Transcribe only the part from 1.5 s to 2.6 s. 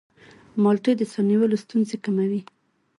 ستونزې کموي.